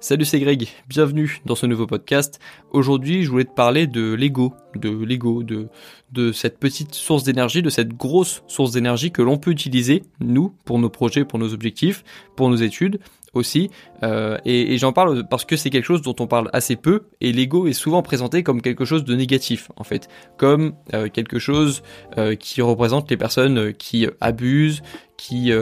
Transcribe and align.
Salut 0.00 0.24
c'est 0.24 0.38
Greg, 0.38 0.68
bienvenue 0.88 1.40
dans 1.44 1.56
ce 1.56 1.66
nouveau 1.66 1.88
podcast. 1.88 2.38
Aujourd'hui 2.70 3.24
je 3.24 3.30
voulais 3.30 3.44
te 3.44 3.52
parler 3.52 3.88
de 3.88 4.12
l'ego, 4.12 4.54
de 4.76 4.90
l'ego, 4.90 5.42
de, 5.42 6.32
cette 6.32 6.60
petite 6.60 6.94
source 6.94 7.24
d'énergie, 7.24 7.62
de 7.62 7.68
cette 7.68 7.88
grosse 7.94 8.44
source 8.46 8.70
d'énergie 8.70 9.10
que 9.10 9.22
l'on 9.22 9.38
peut 9.38 9.50
utiliser, 9.50 10.04
nous, 10.20 10.54
pour 10.64 10.78
nos 10.78 10.88
projets, 10.88 11.24
pour 11.24 11.40
nos 11.40 11.52
objectifs, 11.52 12.04
pour 12.36 12.48
nos 12.48 12.54
études 12.54 13.00
aussi. 13.34 13.70
Euh, 14.04 14.38
et, 14.44 14.78
j'en 14.78 14.92
parle 14.92 15.26
parce 15.28 15.44
que 15.44 15.56
c'est 15.56 15.68
quelque 15.68 15.84
chose 15.84 16.02
dont 16.02 16.14
on 16.20 16.28
parle 16.28 16.48
assez 16.52 16.76
peu, 16.76 17.08
et 17.20 17.32
l'ego 17.32 17.66
est 17.66 17.72
souvent 17.72 18.02
présenté 18.02 18.44
comme 18.44 18.62
quelque 18.62 18.84
chose 18.84 19.02
de 19.02 19.16
négatif, 19.16 19.72
en 19.76 19.82
fait, 19.84 20.08
comme 20.36 20.74
euh, 20.94 21.08
quelque 21.08 21.40
chose 21.40 21.82
euh, 22.18 22.36
qui 22.36 22.62
représente 22.62 23.10
les 23.10 23.16
personnes 23.16 23.72
qui 23.74 24.06
abusent, 24.20 24.80
qui 25.16 25.52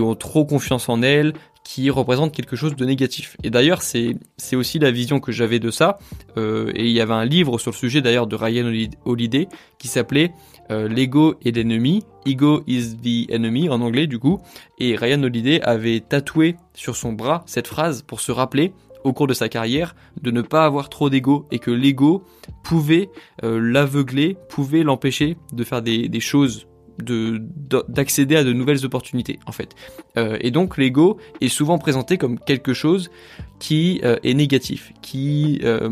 ont 0.00 0.14
trop 0.14 0.44
confiance 0.44 0.88
en 0.88 1.02
elles, 1.02 1.32
qui 1.66 1.90
représente 1.90 2.32
quelque 2.32 2.54
chose 2.54 2.76
de 2.76 2.84
négatif. 2.84 3.36
Et 3.42 3.50
d'ailleurs, 3.50 3.82
c'est 3.82 4.14
aussi 4.54 4.78
la 4.78 4.92
vision 4.92 5.18
que 5.18 5.32
j'avais 5.32 5.58
de 5.58 5.72
ça. 5.72 5.98
Euh, 6.38 6.70
et 6.76 6.84
il 6.84 6.92
y 6.92 7.00
avait 7.00 7.12
un 7.12 7.24
livre 7.24 7.58
sur 7.58 7.72
le 7.72 7.76
sujet 7.76 8.00
d'ailleurs 8.00 8.28
de 8.28 8.36
Ryan 8.36 8.72
Holiday 9.04 9.48
qui 9.76 9.88
s'appelait 9.88 10.30
euh, 10.70 10.86
L'ego 10.86 11.34
est 11.44 11.50
l'ennemi, 11.50 12.04
Ego 12.24 12.62
is 12.68 12.94
the 12.96 13.32
enemy 13.32 13.68
en 13.68 13.80
anglais 13.80 14.06
du 14.06 14.20
coup. 14.20 14.38
Et 14.78 14.94
Ryan 14.94 15.24
Holiday 15.24 15.60
avait 15.62 15.98
tatoué 15.98 16.54
sur 16.72 16.94
son 16.94 17.12
bras 17.12 17.42
cette 17.46 17.66
phrase 17.66 18.02
pour 18.02 18.20
se 18.20 18.30
rappeler 18.30 18.72
au 19.02 19.12
cours 19.12 19.26
de 19.26 19.34
sa 19.34 19.48
carrière 19.48 19.96
de 20.22 20.30
ne 20.30 20.42
pas 20.42 20.64
avoir 20.64 20.88
trop 20.88 21.10
d'ego 21.10 21.46
et 21.50 21.58
que 21.58 21.72
l'ego 21.72 22.22
pouvait 22.62 23.10
euh, 23.42 23.58
l'aveugler, 23.58 24.36
pouvait 24.48 24.84
l'empêcher 24.84 25.36
de 25.52 25.64
faire 25.64 25.82
des, 25.82 26.08
des 26.08 26.20
choses 26.20 26.68
de 26.98 27.42
d'accéder 27.88 28.36
à 28.36 28.44
de 28.44 28.52
nouvelles 28.52 28.84
opportunités 28.84 29.38
en 29.46 29.52
fait. 29.52 29.74
Euh, 30.16 30.38
et 30.40 30.50
donc 30.50 30.76
l'ego 30.76 31.18
est 31.40 31.48
souvent 31.48 31.78
présenté 31.78 32.18
comme 32.18 32.38
quelque 32.38 32.74
chose 32.74 33.10
qui 33.58 34.00
euh, 34.04 34.16
est 34.22 34.34
négatif, 34.34 34.92
qui 35.02 35.60
euh, 35.64 35.90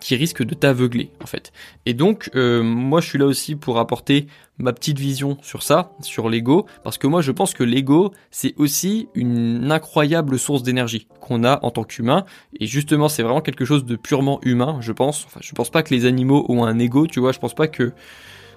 qui 0.00 0.16
risque 0.16 0.42
de 0.42 0.54
t'aveugler 0.54 1.10
en 1.22 1.26
fait. 1.26 1.52
Et 1.84 1.92
donc 1.92 2.30
moi 2.34 3.00
je 3.00 3.08
suis 3.08 3.18
là 3.18 3.26
aussi 3.26 3.54
pour 3.54 3.78
apporter 3.78 4.26
ma 4.56 4.72
petite 4.72 4.98
vision 4.98 5.36
sur 5.42 5.62
ça, 5.62 5.92
sur 6.00 6.28
l'ego, 6.30 6.66
parce 6.84 6.96
que 6.96 7.06
moi 7.06 7.20
je 7.20 7.32
pense 7.32 7.52
que 7.52 7.64
l'ego 7.64 8.12
c'est 8.30 8.54
aussi 8.56 9.08
une 9.14 9.70
incroyable 9.70 10.38
source 10.38 10.62
d'énergie 10.62 11.06
qu'on 11.20 11.44
a 11.44 11.58
en 11.62 11.70
tant 11.70 11.84
qu'humain, 11.84 12.24
et 12.58 12.66
justement 12.66 13.08
c'est 13.08 13.22
vraiment 13.22 13.42
quelque 13.42 13.66
chose 13.66 13.84
de 13.84 13.96
purement 13.96 14.40
humain, 14.42 14.78
je 14.80 14.92
pense. 14.92 15.26
Enfin 15.26 15.40
je 15.42 15.52
pense 15.52 15.70
pas 15.70 15.82
que 15.82 15.92
les 15.94 16.06
animaux 16.06 16.46
ont 16.48 16.64
un 16.64 16.78
ego, 16.78 17.06
tu 17.06 17.20
vois, 17.20 17.32
je 17.32 17.38
pense 17.38 17.54
pas 17.54 17.68
que 17.68 17.92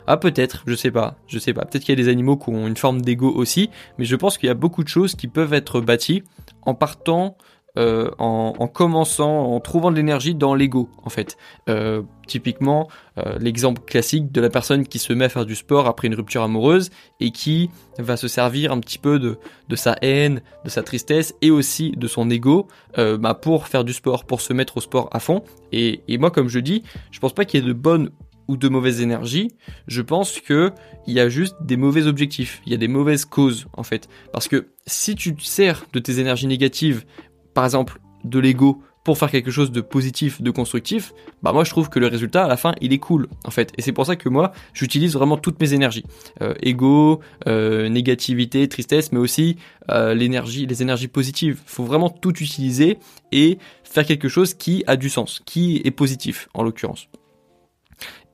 ah 0.08 0.18
peut-être, 0.18 0.64
je 0.68 0.76
sais 0.76 0.92
pas, 0.92 1.16
je 1.28 1.40
sais 1.40 1.54
pas. 1.54 1.66
Peut-être 1.66 1.84
qu'il 1.84 1.98
y 1.98 2.00
a 2.00 2.04
des 2.04 2.10
animaux 2.10 2.38
qui 2.38 2.50
ont 2.50 2.68
une 2.68 2.78
forme 2.78 3.02
d'ego 3.02 3.32
aussi, 3.32 3.70
mais 3.98 4.06
je 4.06 4.16
pense 4.16 4.38
qu'il 4.38 4.48
y 4.48 4.52
a 4.52 4.56
beaucoup 4.56 4.84
de 4.84 4.90
choses 4.90 5.16
qui 5.16 5.28
peuvent 5.28 5.54
être 5.54 5.82
bâties 5.82 6.24
en 6.64 6.74
partant, 6.74 7.38
euh, 7.76 8.12
en, 8.20 8.68
commençant, 8.68 9.52
en 9.52 9.60
trouvant 9.60 9.90
de 9.90 9.96
l'énergie 9.96 10.36
dans 10.36 10.54
l'ego 10.54 10.90
en 11.04 11.10
fait. 11.10 11.38
Euh, 11.70 12.04
typiquement, 12.28 12.88
euh, 13.18 13.38
l'exemple 13.40 13.82
classique 13.82 14.32
de 14.32 14.42
la 14.42 14.50
personne 14.50 14.86
qui 14.86 15.00
se 15.00 15.12
met 15.12 15.26
à 15.26 15.30
faire 15.30 15.46
du 15.48 15.56
sport 15.56 15.88
après 15.88 16.08
une 16.08 16.14
rupture 16.14 16.44
amoureuse 16.44 16.92
et 17.20 17.32
qui 17.32 17.72
va 17.98 18.16
se 18.16 18.28
servir 18.28 18.72
un 18.72 18.80
petit 18.80 19.00
peu 19.00 19.18
de, 19.18 19.38
sa 19.76 19.96
haine, 20.04 20.44
de 20.66 20.70
sa 20.70 20.84
tristesse 20.84 21.34
et 21.42 21.50
aussi 21.50 21.94
de 21.98 22.08
son 22.08 22.30
ego 22.30 22.68
bah, 22.96 23.34
pour 23.34 23.68
faire 23.68 23.84
du 23.84 23.94
sport, 23.94 24.26
pour 24.26 24.42
se 24.42 24.54
mettre 24.54 24.78
au 24.78 24.82
sport 24.82 25.10
à 25.12 25.20
fond. 25.20 25.44
Et, 25.72 26.02
et 26.08 26.20
moi, 26.20 26.30
comme 26.30 26.50
je 26.50 26.60
dis, 26.60 26.84
je 27.10 27.20
pense 27.20 27.34
pas 27.34 27.44
qu'il 27.44 27.60
y 27.60 27.64
ait 27.64 27.68
de 27.68 27.74
bonnes 27.74 28.12
ou 28.48 28.58
de 28.58 28.68
mauvaises 28.70 29.02
énergies, 29.02 29.50
je 29.88 30.02
pense 30.02 30.40
que 30.40 30.72
il 31.08 31.14
y 31.14 31.20
a 31.20 31.30
juste 31.30 31.56
des 31.62 31.78
mauvais 31.78 32.08
objectifs, 32.08 32.62
il 32.66 32.72
y 32.72 32.76
a 32.76 32.78
des 32.78 32.88
mauvaises 32.88 33.26
causes 33.26 33.68
en 33.74 33.84
fait. 33.84 34.10
Parce 34.32 34.48
que 34.48 34.68
si 34.86 35.16
tu 35.16 35.36
te 35.36 35.44
sers 35.44 35.86
de 35.94 36.00
tes 36.00 36.20
énergies 36.20 36.48
négatives, 36.48 37.06
par 37.54 37.66
exemple 37.66 38.00
de 38.24 38.40
l'ego, 38.40 38.82
pour 39.04 39.18
faire 39.18 39.30
quelque 39.30 39.52
chose 39.52 39.72
de 39.72 39.82
positif, 39.82 40.42
de 40.42 40.52
constructif, 40.52 41.14
bah 41.42 41.52
moi 41.52 41.64
je 41.64 41.70
trouve 41.70 41.90
que 41.90 42.00
le 42.00 42.08
résultat 42.08 42.46
à 42.46 42.48
la 42.48 42.58
fin 42.58 42.74
il 42.82 42.94
est 42.94 43.00
cool 43.00 43.28
en 43.44 43.52
fait. 43.52 43.72
Et 43.78 43.82
c'est 43.82 43.92
pour 43.92 44.06
ça 44.06 44.16
que 44.16 44.30
moi 44.30 44.54
j'utilise 44.74 45.14
vraiment 45.14 45.38
toutes 45.38 45.60
mes 45.60 45.74
énergies, 45.74 46.06
euh, 46.42 46.54
ego, 46.62 47.20
euh, 47.48 47.90
négativité, 47.90 48.68
tristesse, 48.68 49.12
mais 49.12 49.20
aussi 49.20 49.58
euh, 49.92 50.14
l'énergie, 50.14 50.66
les 50.66 50.82
énergies 50.82 51.10
positives. 51.10 51.60
Faut 51.66 51.84
vraiment 51.84 52.10
tout 52.10 52.36
utiliser 52.42 52.98
et 53.32 53.58
faire 53.84 54.06
quelque 54.06 54.30
chose 54.30 54.54
qui 54.54 54.84
a 54.88 54.96
du 54.96 55.10
sens, 55.10 55.42
qui 55.46 55.82
est 55.84 55.92
positif 55.92 56.48
en 56.54 56.64
l'occurrence. 56.64 57.10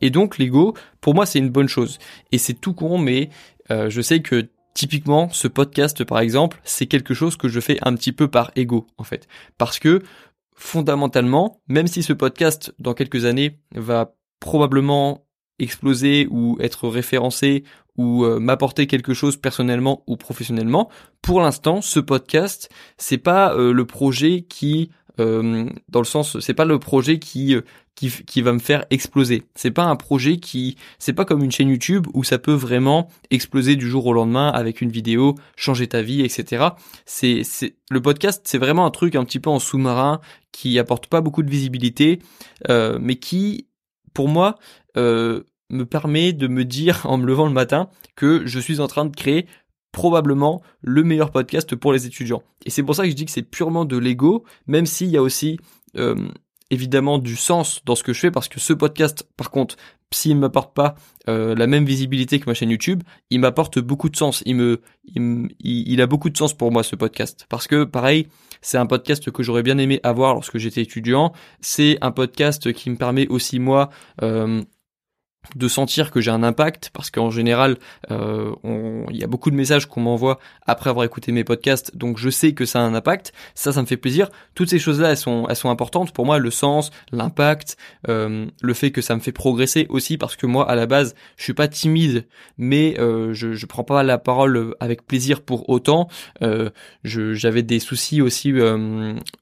Et 0.02 0.10
donc 0.10 0.38
l'ego, 0.38 0.74
pour 1.02 1.16
moi, 1.16 1.26
c'est 1.26 1.40
une 1.40 1.50
bonne 1.50 1.68
chose. 1.68 2.00
Et 2.32 2.38
c'est 2.38 2.54
tout 2.54 2.74
con, 2.74 2.98
mais 2.98 3.30
euh, 3.72 3.90
je 3.90 4.02
sais 4.02 4.22
que 4.22 4.50
typiquement, 4.74 5.30
ce 5.32 5.48
podcast, 5.48 6.04
par 6.04 6.20
exemple, 6.20 6.60
c'est 6.64 6.86
quelque 6.86 7.14
chose 7.14 7.36
que 7.36 7.48
je 7.48 7.60
fais 7.60 7.78
un 7.82 7.96
petit 7.96 8.12
peu 8.12 8.28
par 8.28 8.52
ego, 8.56 8.88
en 8.98 9.04
fait. 9.04 9.28
Parce 9.58 9.80
que 9.80 10.02
fondamentalement, 10.56 11.62
même 11.68 11.88
si 11.88 12.04
ce 12.04 12.14
podcast, 12.14 12.74
dans 12.80 12.94
quelques 12.94 13.26
années, 13.26 13.60
va 13.76 14.16
probablement 14.40 15.26
exploser 15.60 16.28
ou 16.30 16.58
être 16.62 16.88
référencé 16.88 17.64
ou 17.98 18.24
euh, 18.24 18.40
m'apporter 18.40 18.88
quelque 18.88 19.14
chose 19.14 19.36
personnellement 19.36 20.04
ou 20.08 20.16
professionnellement, 20.16 20.90
pour 21.22 21.42
l'instant, 21.42 21.82
ce 21.82 22.00
podcast, 22.00 22.70
c'est 22.98 23.18
pas 23.18 23.54
euh, 23.54 23.74
le 23.74 23.86
projet 23.86 24.46
qui 24.48 24.92
dans 25.20 26.00
le 26.00 26.06
sens 26.06 26.40
c'est 26.40 26.54
pas 26.54 26.66
le 26.66 26.80
projet 26.80 27.20
qui 27.20 27.56
qui, 28.26 28.42
va 28.42 28.54
me 28.54 28.60
faire 28.60 28.86
exploser. 28.92 29.44
C'est 29.56 29.72
pas 29.72 29.84
un 29.84 29.96
projet 29.96 30.38
qui, 30.38 30.78
c'est 31.00 31.14
pas 31.14 31.26
comme 31.26 31.44
une 31.44 31.52
chaîne 31.52 31.70
YouTube 31.70 32.08
où 32.14 32.24
ça 32.24 32.38
peut 32.38 32.54
vraiment 32.54 33.10
exploser 33.30 33.76
du 33.76 33.90
jour 33.90 34.06
au 34.06 34.14
lendemain 34.14 34.50
avec 34.50 34.82
une 34.82 34.90
vidéo, 34.90 35.36
changer 35.58 35.88
ta 35.88 36.02
vie, 36.02 36.22
etc. 36.22 36.68
C'est, 37.06 37.42
c'est 37.44 37.76
le 37.92 38.02
podcast, 38.02 38.42
c'est 38.46 38.58
vraiment 38.58 38.86
un 38.86 38.92
truc 38.92 39.16
un 39.16 39.26
petit 39.26 39.40
peu 39.40 39.50
en 39.50 39.60
sous-marin 39.60 40.22
qui 40.52 40.80
apporte 40.80 41.08
pas 41.08 41.22
beaucoup 41.22 41.44
de 41.44 41.50
visibilité, 41.50 42.20
euh, 42.70 42.98
mais 43.02 43.18
qui, 43.18 43.68
pour 44.14 44.30
moi, 44.30 44.58
euh, 44.96 45.44
me 45.70 45.86
permet 45.86 46.32
de 46.32 46.48
me 46.48 46.64
dire 46.64 47.02
en 47.04 47.18
me 47.18 47.26
levant 47.26 47.48
le 47.48 47.54
matin 47.54 47.90
que 48.16 48.46
je 48.46 48.60
suis 48.60 48.80
en 48.80 48.88
train 48.88 49.06
de 49.06 49.16
créer 49.16 49.46
probablement 49.92 50.62
le 50.82 51.04
meilleur 51.04 51.32
podcast 51.32 51.76
pour 51.76 51.94
les 51.94 52.06
étudiants. 52.06 52.44
Et 52.66 52.70
c'est 52.70 52.84
pour 52.84 52.96
ça 52.96 53.04
que 53.04 53.10
je 53.10 53.16
dis 53.16 53.26
que 53.26 53.32
c'est 53.32 53.42
purement 53.44 53.86
de 53.86 53.98
l'ego, 53.98 54.44
même 54.68 54.86
s'il 54.86 55.10
y 55.10 55.18
a 55.18 55.22
aussi 55.22 55.58
euh, 55.98 56.16
évidemment 56.72 57.18
du 57.18 57.36
sens 57.36 57.82
dans 57.86 57.96
ce 57.96 58.04
que 58.04 58.14
je 58.14 58.20
fais 58.20 58.32
parce 58.32 58.48
que 58.48 58.60
ce 58.60 58.74
podcast, 58.74 59.28
par 59.38 59.50
contre, 59.52 59.76
s'il 60.12 60.36
ne 60.36 60.40
m'apporte 60.40 60.74
pas 60.74 60.96
euh, 61.28 61.56
la 61.56 61.68
même 61.68 61.86
visibilité 61.86 62.40
que 62.40 62.50
ma 62.50 62.54
chaîne 62.54 62.70
YouTube, 62.70 63.04
il 63.30 63.40
m'apporte 63.40 63.80
beaucoup 63.80 64.10
de 64.10 64.16
sens. 64.16 64.42
Il 64.46 64.56
me, 64.56 64.82
il, 65.16 66.02
a 66.02 66.08
beaucoup 66.08 66.30
de 66.30 66.38
sens 66.38 66.54
pour 66.54 66.72
moi 66.72 66.84
ce 66.84 66.96
podcast 66.96 67.46
parce 67.50 67.68
que 67.68 67.84
pareil, 67.84 68.28
c'est 68.62 68.78
un 68.78 68.86
podcast 68.86 69.30
que 69.32 69.44
j'aurais 69.44 69.64
bien 69.64 69.78
aimé 69.78 70.00
avoir 70.04 70.34
lorsque 70.34 70.58
j'étais 70.58 70.82
étudiant. 70.82 71.34
C'est 71.62 71.98
un 72.02 72.12
podcast 72.12 72.74
qui 72.74 72.90
me 72.90 72.96
permet 72.96 73.28
aussi 73.28 73.60
moi 73.60 73.90
euh, 74.22 74.64
de 75.56 75.68
sentir 75.68 76.12
que 76.12 76.22
j'ai 76.22 76.32
un 76.32 76.44
impact 76.44 76.92
parce 76.94 77.10
qu'en 77.10 77.32
général 77.32 77.78
euh, 78.12 78.54
il 79.10 79.18
y 79.18 79.24
a 79.24 79.28
beaucoup 79.28 79.50
de 79.50 79.56
messages 79.56 79.88
qu'on 79.88 80.02
m'envoie 80.02 80.40
après 80.68 80.90
avoir 80.90 81.06
écouté 81.06 81.32
mes 81.32 81.44
podcasts 81.44 81.96
donc 81.96 82.18
je 82.18 82.30
sais 82.30 82.54
que 82.54 82.66
ça 82.66 82.80
a 82.80 82.84
un 82.84 82.94
impact. 82.94 83.34
Ça 83.56 83.72
ça 83.74 83.82
me 83.82 83.88
fait 83.88 83.98
plaisir. 83.98 84.30
Toutes 84.54 84.70
ces 84.70 84.80
choses 84.80 85.00
là 85.00 85.10
elles 85.10 85.18
sont 85.18 85.48
elles 85.50 85.56
sont 85.56 85.70
importantes 85.70 86.12
pour 86.12 86.26
moi. 86.26 86.38
Le 86.40 86.52
sens 86.52 86.92
l'impact 87.12 87.78
euh, 88.08 88.48
le 88.62 88.74
fait 88.74 88.92
que 88.92 89.02
ça 89.02 89.16
me 89.16 89.22
fait 89.22 89.32
progresser 89.32 89.88
aussi 89.90 90.18
parce 90.18 90.36
que 90.36 90.46
moi 90.46 90.70
à 90.70 90.76
la 90.76 90.86
base 90.86 91.16
je 91.38 91.44
suis 91.44 91.54
pas 91.54 91.68
timide 91.68 92.28
mais 92.58 93.00
euh, 93.00 93.34
je 93.34 93.54
je 93.54 93.66
prends 93.66 93.84
pas 93.84 94.04
la 94.04 94.18
parole 94.18 94.76
avec 94.80 95.06
plaisir 95.06 95.42
pour 95.42 95.70
autant. 95.70 96.10
J'avais 97.04 97.64
des 97.64 97.80
soucis 97.80 98.22
aussi 98.22 98.54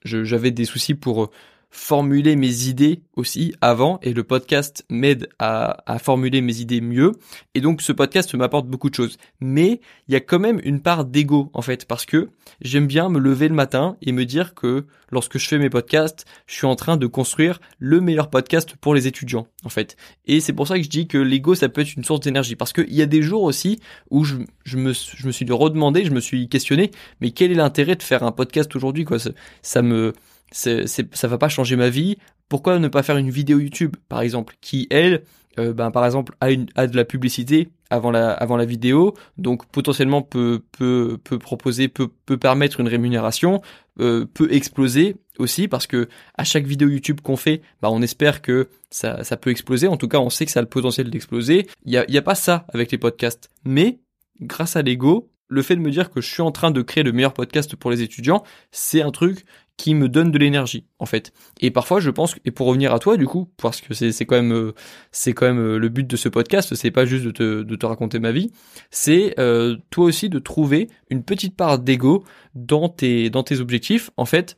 j'avais 0.03 0.52
des 0.52 0.66
soucis 0.66 0.94
pour 0.94 1.31
formuler 1.70 2.36
mes 2.36 2.68
idées 2.68 3.02
aussi 3.16 3.54
avant 3.62 4.00
et 4.02 4.14
le 4.14 4.24
podcast 4.24 4.86
m'aide 4.90 5.30
à, 5.38 5.84
à, 5.86 6.00
formuler 6.00 6.42
mes 6.42 6.60
idées 6.60 6.82
mieux. 6.82 7.12
Et 7.56 7.62
donc 7.62 7.82
ce 7.82 7.92
podcast 7.92 8.34
m'apporte 8.36 8.68
beaucoup 8.68 8.90
de 8.90 8.96
choses. 8.96 9.18
Mais 9.42 9.82
il 10.08 10.14
y 10.14 10.16
a 10.16 10.20
quand 10.20 10.40
même 10.40 10.62
une 10.64 10.82
part 10.82 11.06
d'ego 11.06 11.50
en 11.54 11.62
fait 11.62 11.86
parce 11.86 12.06
que 12.06 12.30
j'aime 12.62 12.88
bien 12.88 13.10
me 13.10 13.20
lever 13.20 13.48
le 13.48 13.56
matin 13.56 13.98
et 14.02 14.12
me 14.12 14.26
dire 14.26 14.54
que 14.54 14.86
lorsque 15.12 15.38
je 15.38 15.48
fais 15.48 15.60
mes 15.60 15.70
podcasts 15.70 16.25
je 16.46 16.56
suis 16.56 16.68
en 16.68 16.75
train 16.75 16.98
de 16.98 17.08
construire 17.08 17.60
le 17.80 18.00
meilleur 18.02 18.30
podcast 18.30 18.75
pour 18.80 18.96
les 18.96 19.08
étudiants 19.08 19.48
en 19.66 19.70
fait. 19.70 19.98
Et 20.25 20.40
c'est 20.40 20.54
pour 20.54 20.68
ça 20.68 20.78
que 20.78 20.84
je 20.84 20.90
dis 20.90 21.08
que 21.08 21.18
l'ego 21.18 21.54
ça 21.54 21.70
peut 21.70 21.81
être 21.81 21.96
une 21.96 22.06
source 22.06 22.22
d'énergie. 22.22 22.56
Parce 22.56 22.74
qu'il 22.74 22.94
y 22.94 23.02
a 23.02 23.08
des 23.08 23.22
jours 23.22 23.44
aussi 23.44 23.80
où 24.10 24.24
je, 24.24 24.38
me, 24.75 24.94
je 24.94 25.28
me 25.28 25.31
suis 25.31 25.46
redemandé 25.52 26.06
je 26.06 26.12
me 26.12 26.22
suis 26.22 26.48
questionné 26.48 26.92
mais 27.20 27.31
quel 27.31 27.52
est 27.52 27.56
l'intérêt 27.56 27.96
de 27.96 28.04
faire 28.04 28.24
un 28.24 28.31
podcast 28.31 28.74
aujourd'hui 28.75 29.04
quoi? 29.04 29.18
Ça 29.62 29.81
me 29.81 30.13
c'est, 30.52 30.88
ça 30.88 31.28
va 31.28 31.38
pas 31.38 31.50
changer 31.50 31.76
ma 31.76 31.90
vie. 31.90 32.18
Pourquoi 32.50 32.80
ne 32.80 32.88
pas 32.88 33.04
faire 33.04 33.18
une 33.18 33.30
vidéo 33.30 33.60
YouTube, 33.60 33.96
par 34.08 34.22
exemple, 34.22 34.56
qui 34.62 34.88
elle, 34.90 35.24
euh, 35.60 35.74
ben 35.74 35.92
par 35.92 36.06
exemple 36.06 36.34
a, 36.40 36.52
une, 36.52 36.66
de 36.66 36.96
la 36.96 37.06
publicité 37.06 37.70
avant 37.90 38.12
la 38.12 38.66
vidéo, 38.66 39.14
donc 39.38 39.66
potentiellement 39.68 40.22
peut 40.22 40.62
peut 40.78 41.20
proposer 41.40 41.88
peut 41.88 42.10
permettre 42.38 42.80
une 42.80 42.88
rémunération, 42.88 43.62
euh, 44.00 44.26
peut 44.26 44.52
exploser 44.52 45.16
aussi 45.40 45.68
parce 45.68 45.88
que 45.88 46.10
à 46.36 46.44
chaque 46.44 46.66
vidéo 46.66 46.90
YouTube 46.90 47.22
qu'on 47.22 47.38
fait, 47.38 47.62
bah 47.82 47.90
on 47.92 48.02
espère 48.02 48.42
que 48.42 48.68
ça 48.90 49.24
ça 49.24 49.38
peut 49.38 49.50
exploser. 49.50 49.88
En 49.88 49.98
tout 49.98 50.08
cas, 50.08 50.20
on 50.20 50.30
sait 50.30 50.46
que 50.46 50.52
ça 50.52 50.60
a 50.60 50.64
le 50.64 50.70
potentiel 50.70 51.10
d'exploser. 51.10 51.68
Il 51.86 51.94
y 51.94 51.98
a 51.98 52.10
y 52.10 52.18
a 52.18 52.22
pas 52.22 52.36
ça 52.36 52.66
avec 52.74 52.92
les 52.92 52.98
podcasts, 52.98 53.50
mais 53.64 54.00
grâce 54.42 54.76
à 54.76 54.82
l'ego, 54.82 55.32
le 55.48 55.62
fait 55.62 55.76
de 55.76 55.82
me 55.82 55.92
dire 55.92 56.10
que 56.10 56.22
je 56.22 56.30
suis 56.30 56.42
en 56.42 56.52
train 56.52 56.72
de 56.72 56.82
créer 56.82 57.04
le 57.04 57.12
meilleur 57.12 57.34
podcast 57.34 57.76
pour 57.76 57.90
les 57.90 58.02
étudiants, 58.02 58.44
c'est 58.72 59.02
un 59.02 59.12
truc 59.12 59.46
qui 59.77 59.94
me 59.94 60.09
donne 60.09 60.31
de 60.31 60.38
l'énergie 60.38 60.85
en 61.00 61.06
fait. 61.06 61.31
Et 61.62 61.71
parfois 61.71 62.00
je 62.00 62.09
pense 62.09 62.35
et 62.44 62.51
pour 62.51 62.68
revenir 62.68 62.94
à 62.94 63.00
toi 63.00 63.15
du 63.15 63.27
coup 63.27 63.50
parce 63.57 63.79
que 63.79 63.94
c'est 63.94 64.12
c'est 64.12 64.25
quand 64.25 64.35
même 64.35 64.53
euh, 64.53 64.74
c'est 65.12 65.33
quand 65.33 65.45
même 65.45 65.59
euh, 65.59 65.77
le 65.77 65.89
but 65.89 66.06
de 66.06 66.18
ce 66.18 66.29
podcast, 66.29 66.75
c'est 66.75 66.91
pas 66.91 67.06
juste 67.06 67.24
de 67.24 67.31
te 67.31 67.62
de 67.62 67.75
te 67.75 67.85
raconter 67.85 68.19
ma 68.19 68.31
vie, 68.31 68.51
c'est 68.89 69.39
euh, 69.39 69.77
toi 69.91 70.06
aussi 70.06 70.29
de 70.29 70.39
trouver 70.39 70.89
une 71.09 71.24
petite 71.24 71.56
part 71.56 71.79
d'ego 71.79 72.25
dans 72.56 72.89
tes 72.89 73.29
dans 73.29 73.44
tes 73.44 73.59
objectifs 73.59 74.09
en 74.18 74.25
fait. 74.25 74.57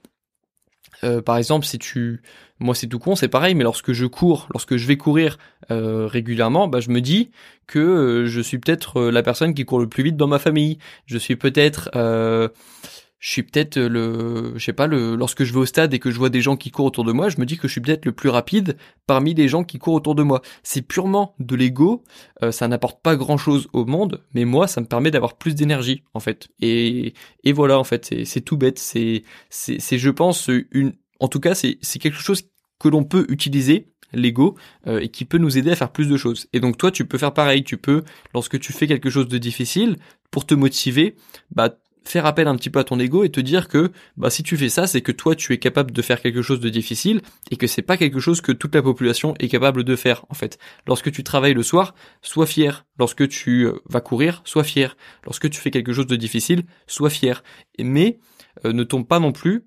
par 1.26 1.38
exemple, 1.38 1.66
si 1.66 1.80
tu, 1.80 2.22
moi 2.60 2.76
c'est 2.76 2.88
tout 2.88 3.00
con, 3.00 3.16
c'est 3.16 3.30
pareil, 3.30 3.56
mais 3.56 3.64
lorsque 3.64 3.94
je 3.94 4.06
cours, 4.06 4.48
lorsque 4.52 4.76
je 4.76 4.86
vais 4.86 4.98
courir 4.98 5.38
régulièrement, 5.70 6.68
bah 6.68 6.80
je 6.82 6.90
me 6.90 7.00
dis 7.02 7.32
que 7.68 8.26
je 8.28 8.42
suis 8.42 8.60
peut-être 8.60 9.02
la 9.10 9.24
personne 9.24 9.54
qui 9.54 9.66
court 9.66 9.80
le 9.80 9.88
plus 9.88 10.04
vite 10.04 10.18
dans 10.18 10.28
ma 10.28 10.40
famille. 10.40 10.78
Je 11.06 11.18
suis 11.18 11.38
peut-être 11.38 11.90
je 13.20 13.30
suis 13.30 13.44
peut-être 13.44 13.78
le, 13.78 14.54
je 14.56 14.64
sais 14.64 14.74
pas, 14.74 14.88
le, 14.88 15.16
lorsque 15.16 15.44
je 15.44 15.52
vais 15.52 15.60
au 15.60 15.66
stade 15.66 15.94
et 15.94 16.00
que 16.00 16.10
je 16.10 16.18
vois 16.18 16.30
des 16.30 16.42
gens 16.42 16.56
qui 16.56 16.72
courent 16.72 16.86
autour 16.86 17.04
de 17.04 17.12
moi, 17.12 17.30
je 17.30 17.38
me 17.38 17.46
dis 17.46 17.58
que 17.58 17.68
je 17.68 17.74
suis 17.74 17.82
peut-être 17.82 18.06
le 18.06 18.14
plus 18.14 18.30
rapide 18.30 18.78
parmi 19.08 19.34
les 19.34 19.50
gens 19.50 19.66
qui 19.66 19.78
courent 19.78 19.96
autour 19.96 20.16
de 20.16 20.24
moi. 20.24 20.42
C'est 20.64 20.82
purement 20.82 21.36
de 21.40 21.56
l'ego, 21.56 22.04
euh, 22.44 22.52
ça 22.52 22.68
n'apporte 22.70 23.02
pas 23.02 23.18
grand-chose 23.18 23.68
au 23.74 23.86
monde, 23.86 24.24
mais 24.34 24.46
moi, 24.46 24.68
ça 24.68 24.80
me 24.80 24.86
permet 24.86 25.12
d'avoir 25.12 25.38
plus 25.38 25.54
d'énergie, 25.54 26.04
en 26.14 26.22
fait. 26.22 26.48
Et, 26.62 27.14
et 27.44 27.52
voilà, 27.52 27.78
en 27.78 27.84
fait, 27.84 28.24
c'est 28.24 28.42
tout 28.42 28.56
bête. 28.56 28.80
C'est, 28.80 29.24
c'est, 29.50 29.98
je 29.98 30.10
pense, 30.10 30.50
une, 30.72 30.94
en 31.20 31.28
tout 31.28 31.42
cas, 31.42 31.56
c'est, 31.56 31.78
c'est 31.82 32.00
quelque 32.00 32.20
chose 32.20 32.44
que 32.80 32.88
l'on 32.88 33.04
peut 33.04 33.26
utiliser 33.28 33.88
l'ego 34.14 34.56
euh, 34.88 35.00
et 35.00 35.10
qui 35.10 35.26
peut 35.26 35.38
nous 35.38 35.58
aider 35.58 35.72
à 35.72 35.76
faire 35.76 35.92
plus 35.92 36.08
de 36.08 36.18
choses. 36.18 36.48
Et 36.54 36.60
donc 36.60 36.78
toi, 36.78 36.90
tu 36.90 37.06
peux 37.06 37.18
faire 37.18 37.34
pareil. 37.34 37.64
Tu 37.64 37.78
peux, 37.78 38.04
lorsque 38.34 38.60
tu 38.60 38.74
fais 38.74 38.88
quelque 38.88 39.10
chose 39.10 39.28
de 39.28 39.38
difficile, 39.38 39.98
pour 40.32 40.46
te 40.46 40.54
motiver, 40.54 41.16
bah 41.52 41.76
faire 42.04 42.26
appel 42.26 42.48
un 42.48 42.56
petit 42.56 42.70
peu 42.70 42.80
à 42.80 42.84
ton 42.84 43.00
ego 43.00 43.24
et 43.24 43.30
te 43.30 43.40
dire 43.40 43.68
que 43.68 43.92
bah 44.18 44.30
si 44.30 44.44
tu 44.44 44.58
fais 44.58 44.70
ça, 44.70 44.88
c'est 44.88 45.02
que 45.02 45.12
toi 45.12 45.36
tu 45.36 45.54
es 45.54 45.58
capable 45.58 45.92
de 45.92 46.02
faire 46.02 46.22
quelque 46.22 46.42
chose 46.42 46.60
de 46.60 46.70
difficile 46.70 47.22
et 47.52 47.56
que 47.56 47.68
c'est 47.68 47.82
pas 47.82 47.98
quelque 47.98 48.20
chose 48.20 48.42
que 48.42 48.52
toute 48.52 48.74
la 48.76 48.82
population 48.82 49.36
est 49.40 49.48
capable 49.48 49.84
de 49.84 49.96
faire 49.96 50.26
en 50.30 50.34
fait. 50.34 50.58
Lorsque 50.88 51.12
tu 51.12 51.24
travailles 51.24 51.54
le 51.54 51.64
soir, 51.64 51.96
sois 52.22 52.46
fier. 52.46 52.86
Lorsque 52.98 53.28
tu 53.28 53.66
euh, 53.66 53.80
vas 53.86 54.02
courir, 54.02 54.42
sois 54.46 54.64
fier. 54.64 54.98
Lorsque 55.24 55.50
tu 55.50 55.60
fais 55.60 55.72
quelque 55.72 55.94
chose 55.94 56.08
de 56.08 56.16
difficile, 56.16 56.64
sois 56.88 57.10
fier. 57.10 57.44
Mais 57.80 58.20
euh, 58.66 58.74
ne 58.74 58.84
tombe 58.84 59.08
pas 59.08 59.20
non 59.20 59.32
plus 59.32 59.66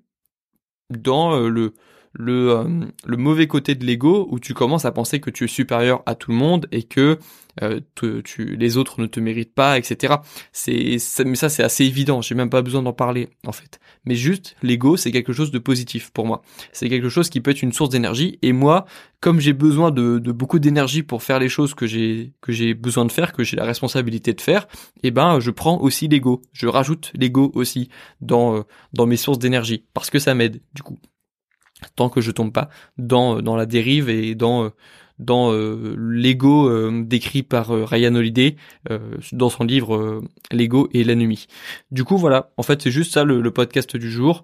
dans 0.89 1.35
euh, 1.35 1.49
le 1.49 1.73
le, 2.13 2.51
euh, 2.51 2.85
le 3.05 3.17
mauvais 3.17 3.47
côté 3.47 3.75
de 3.75 3.85
l'ego 3.85 4.27
où 4.29 4.39
tu 4.39 4.53
commences 4.53 4.85
à 4.85 4.91
penser 4.91 5.19
que 5.19 5.29
tu 5.29 5.45
es 5.45 5.47
supérieur 5.47 6.03
à 6.05 6.15
tout 6.15 6.31
le 6.31 6.37
monde 6.37 6.67
et 6.71 6.83
que 6.83 7.19
euh, 7.61 7.79
tu, 8.23 8.55
les 8.55 8.77
autres 8.77 8.99
ne 8.99 9.05
te 9.05 9.19
méritent 9.19 9.53
pas, 9.53 9.77
etc. 9.77 10.15
C'est 10.51 10.97
mais 11.25 11.35
ça 11.35 11.49
c'est 11.49 11.63
assez 11.63 11.85
évident. 11.85 12.21
J'ai 12.21 12.35
même 12.35 12.49
pas 12.49 12.61
besoin 12.61 12.81
d'en 12.81 12.93
parler 12.93 13.29
en 13.45 13.51
fait. 13.51 13.79
Mais 14.05 14.15
juste 14.15 14.55
l'ego 14.63 14.97
c'est 14.97 15.11
quelque 15.11 15.33
chose 15.33 15.51
de 15.51 15.59
positif 15.59 16.11
pour 16.11 16.25
moi. 16.25 16.41
C'est 16.71 16.89
quelque 16.89 17.09
chose 17.09 17.29
qui 17.29 17.41
peut 17.41 17.51
être 17.51 17.61
une 17.61 17.73
source 17.73 17.89
d'énergie 17.89 18.39
et 18.41 18.53
moi 18.53 18.85
comme 19.19 19.39
j'ai 19.39 19.53
besoin 19.53 19.91
de, 19.91 20.19
de 20.19 20.31
beaucoup 20.31 20.59
d'énergie 20.59 21.03
pour 21.03 21.23
faire 21.23 21.39
les 21.39 21.49
choses 21.49 21.73
que 21.73 21.87
j'ai 21.87 22.33
que 22.41 22.51
j'ai 22.51 22.73
besoin 22.73 23.05
de 23.05 23.11
faire, 23.11 23.33
que 23.33 23.43
j'ai 23.43 23.55
la 23.55 23.65
responsabilité 23.65 24.33
de 24.33 24.41
faire, 24.41 24.67
eh 25.03 25.11
ben 25.11 25.39
je 25.39 25.51
prends 25.51 25.79
aussi 25.79 26.07
l'ego. 26.07 26.41
Je 26.53 26.67
rajoute 26.67 27.11
l'ego 27.15 27.51
aussi 27.55 27.89
dans 28.21 28.57
euh, 28.57 28.61
dans 28.93 29.05
mes 29.05 29.17
sources 29.17 29.39
d'énergie 29.39 29.85
parce 29.93 30.09
que 30.09 30.19
ça 30.19 30.33
m'aide 30.33 30.61
du 30.73 30.81
coup 30.81 30.97
tant 31.95 32.09
que 32.09 32.21
je 32.21 32.31
tombe 32.31 32.51
pas 32.51 32.69
dans 32.97 33.41
dans 33.41 33.55
la 33.55 33.65
dérive 33.65 34.09
et 34.09 34.35
dans 34.35 34.71
dans 35.19 35.51
euh, 35.51 35.95
l'ego 35.97 36.67
euh, 36.69 37.03
décrit 37.05 37.43
par 37.43 37.71
euh, 37.71 37.85
Ryan 37.85 38.15
Holiday 38.15 38.55
dans 39.31 39.49
son 39.49 39.63
livre 39.63 40.21
L'ego 40.51 40.89
et 40.93 41.03
l'ennemi. 41.03 41.47
Du 41.91 42.03
coup 42.03 42.17
voilà, 42.17 42.51
en 42.57 42.63
fait 42.63 42.81
c'est 42.81 42.91
juste 42.91 43.13
ça 43.13 43.23
le, 43.23 43.51
podcast 43.51 43.95
du 43.95 44.11
jour. 44.11 44.43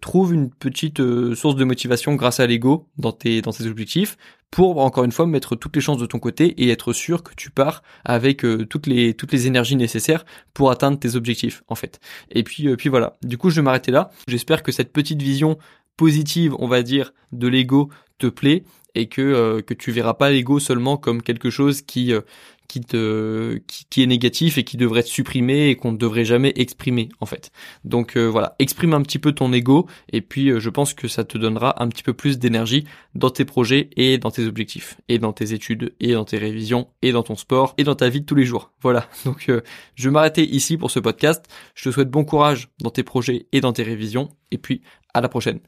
trouve 0.00 0.32
une 0.32 0.50
petite 0.50 1.00
source 1.34 1.56
de 1.56 1.64
motivation 1.64 2.14
grâce 2.14 2.40
à 2.40 2.46
l'ego 2.46 2.88
dans 2.96 3.12
tes 3.12 3.42
dans 3.42 3.52
tes 3.52 3.66
objectifs 3.66 4.16
pour 4.50 4.78
encore 4.78 5.04
une 5.04 5.12
fois 5.12 5.26
mettre 5.26 5.56
toutes 5.56 5.76
les 5.76 5.82
chances 5.82 5.98
de 5.98 6.06
ton 6.06 6.18
côté 6.18 6.46
et 6.62 6.70
être 6.70 6.92
sûr 6.92 7.22
que 7.22 7.34
tu 7.34 7.50
pars 7.50 7.82
avec 8.04 8.44
toutes 8.70 8.86
les 8.86 9.14
toutes 9.14 9.32
les 9.32 9.46
énergies 9.46 9.76
nécessaires 9.76 10.24
pour 10.54 10.70
atteindre 10.70 10.98
tes 10.98 11.16
objectifs 11.16 11.62
en 11.68 11.74
fait. 11.74 12.00
Et 12.30 12.42
puis 12.42 12.74
puis 12.76 12.88
voilà. 12.88 13.14
Du 13.22 13.36
coup 13.38 13.50
je 13.50 13.56
vais 13.56 13.62
m'arrêter 13.62 13.92
là. 13.92 14.10
J'espère 14.26 14.62
que 14.62 14.72
cette 14.72 14.92
petite 14.92 15.20
vision 15.20 15.58
positive, 15.96 16.54
on 16.58 16.68
va 16.68 16.82
dire, 16.82 17.12
de 17.32 17.48
l'ego 17.48 17.90
te 18.18 18.26
plaît 18.26 18.64
et 18.96 19.06
que 19.06 19.20
euh, 19.20 19.60
que 19.60 19.74
tu 19.74 19.92
verras 19.92 20.14
pas 20.14 20.30
l'ego 20.30 20.58
seulement 20.58 20.96
comme 20.96 21.22
quelque 21.22 21.50
chose 21.50 21.82
qui 21.82 22.12
euh, 22.12 22.22
qui 22.66 22.80
te 22.80 23.60
qui, 23.90 24.02
est 24.02 24.06
négatif 24.06 24.58
et 24.58 24.64
qui 24.64 24.76
devrait 24.76 25.00
être 25.00 25.06
supprimé 25.06 25.68
et 25.68 25.76
qu'on 25.76 25.92
ne 25.92 25.96
devrait 25.96 26.24
jamais 26.24 26.52
exprimer 26.56 27.10
en 27.20 27.26
fait. 27.26 27.52
Donc 27.84 28.16
euh, 28.16 28.26
voilà, 28.26 28.56
exprime 28.58 28.94
un 28.94 29.02
petit 29.02 29.20
peu 29.20 29.32
ton 29.32 29.52
ego 29.52 29.86
et 30.12 30.20
puis 30.20 30.50
je 30.58 30.70
pense 30.70 30.92
que 30.92 31.06
ça 31.06 31.22
te 31.22 31.38
donnera 31.38 31.80
un 31.80 31.88
petit 31.88 32.02
peu 32.02 32.12
plus 32.12 32.38
d'énergie 32.38 32.84
dans 33.14 33.30
tes 33.30 33.44
projets 33.44 33.90
et 33.96 34.18
dans 34.18 34.32
tes 34.32 34.46
objectifs 34.46 34.96
et 35.08 35.18
dans 35.18 35.32
tes 35.32 35.52
études 35.52 35.94
et 36.00 36.14
dans 36.14 36.24
tes 36.24 36.38
révisions 36.38 36.88
et 37.02 37.12
dans 37.12 37.22
ton 37.22 37.36
sport 37.36 37.74
et 37.78 37.84
dans 37.84 37.94
ta 37.94 38.08
vie 38.08 38.22
de 38.22 38.26
tous 38.26 38.34
les 38.34 38.44
jours. 38.44 38.72
Voilà. 38.80 39.08
Donc 39.24 39.48
je 39.94 40.08
vais 40.08 40.12
m'arrêter 40.12 40.42
ici 40.42 40.76
pour 40.76 40.90
ce 40.90 40.98
podcast. 40.98 41.44
Je 41.76 41.84
te 41.84 41.94
souhaite 41.94 42.10
bon 42.10 42.24
courage 42.24 42.68
dans 42.80 42.90
tes 42.90 43.04
projets 43.04 43.46
et 43.52 43.60
dans 43.60 43.74
tes 43.74 43.84
révisions 43.84 44.30
et 44.50 44.58
puis 44.58 44.80
à 45.14 45.20
la 45.20 45.28
prochaine. 45.28 45.60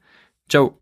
Ciao 0.49 0.75